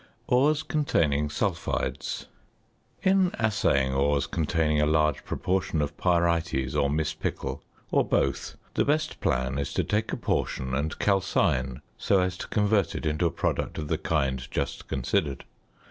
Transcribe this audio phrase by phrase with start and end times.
[0.25, 2.25] ~Ores containing Sulphides.~
[3.03, 9.19] In assaying ores containing a large proportion of pyrites or mispickel, or both, the best
[9.21, 13.29] plan is to take a portion and calcine so as to convert it into a
[13.29, 15.45] product of the kind just considered.